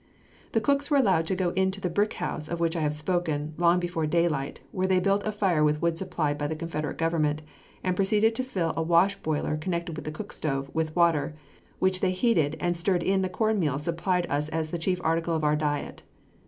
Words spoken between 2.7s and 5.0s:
I have spoken, long before daylight, where they